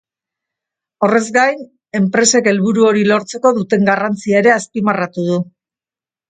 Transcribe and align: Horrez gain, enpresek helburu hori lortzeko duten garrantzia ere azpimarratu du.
Horrez 1.07 1.27
gain, 1.35 1.59
enpresek 1.99 2.49
helburu 2.53 2.87
hori 2.93 3.05
lortzeko 3.13 3.53
duten 3.59 3.87
garrantzia 3.91 4.41
ere 4.45 4.55
azpimarratu 4.55 5.29
du. 5.29 5.39